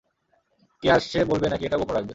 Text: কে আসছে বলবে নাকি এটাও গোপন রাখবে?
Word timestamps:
কে 0.83 0.87
আসছে 0.91 1.19
বলবে 1.25 1.47
নাকি 1.49 1.63
এটাও 1.65 1.79
গোপন 1.81 1.95
রাখবে? 1.95 2.09